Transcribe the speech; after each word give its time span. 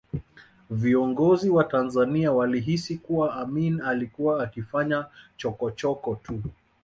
Viongozi 0.69 1.49
wa 1.49 1.63
Tanzania 1.63 2.31
walihisi 2.31 2.97
kuwa 2.97 3.33
Amin 3.35 3.81
alikuwa 3.81 4.43
akifanya 4.43 5.05
chokochoko 5.37 6.15
tu 6.15 6.43